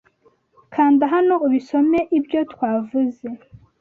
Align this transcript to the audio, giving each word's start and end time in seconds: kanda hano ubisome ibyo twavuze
kanda 0.73 1.03
hano 1.13 1.33
ubisome 1.45 1.99
ibyo 2.17 2.39
twavuze 2.51 3.25